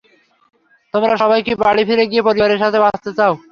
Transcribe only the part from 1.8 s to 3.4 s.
ফিরে গিয়ে পরিবারের সাথে বাঁচতে চাও?